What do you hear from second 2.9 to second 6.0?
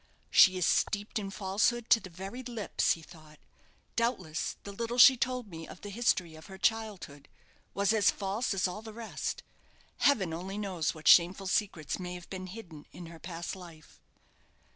he thought. "Doubtless, the little she told me of the